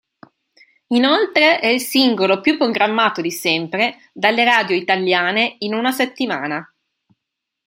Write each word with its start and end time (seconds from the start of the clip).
Inoltre 0.95 1.59
è 1.59 1.67
il 1.67 1.79
singolo 1.79 2.41
più 2.41 2.57
programmato 2.57 3.21
di 3.21 3.29
sempre 3.29 4.09
dalle 4.11 4.43
radio 4.43 4.75
italiane 4.75 5.57
in 5.59 5.75
una 5.75 5.91
settimana. 5.91 6.67